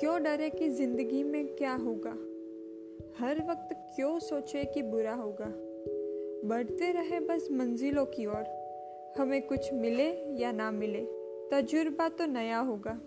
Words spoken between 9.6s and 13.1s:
मिले या ना मिले, तजुर्बा तो नया होगा।